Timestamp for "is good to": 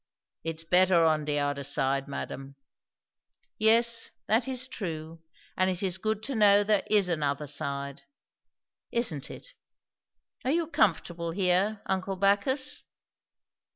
5.83-6.33